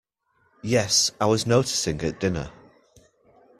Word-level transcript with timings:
Yes, 0.63 1.11
I 1.21 1.27
was 1.27 1.45
noticing 1.45 2.01
at 2.01 2.19
dinner. 2.19 2.51